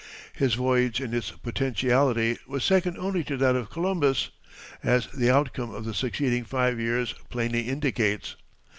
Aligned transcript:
His 0.33 0.55
voyage 0.55 0.99
in 0.99 1.13
its 1.13 1.29
potentiality 1.29 2.39
was 2.47 2.63
second 2.63 2.97
only 2.97 3.23
to 3.25 3.37
that 3.37 3.55
of 3.55 3.69
Columbus, 3.69 4.29
as 4.81 5.05
the 5.11 5.29
outcome 5.29 5.75
of 5.75 5.85
the 5.85 5.93
succeeding 5.93 6.43
five 6.43 6.79
years 6.79 7.13
plainly 7.29 7.69
indicates. 7.69 8.35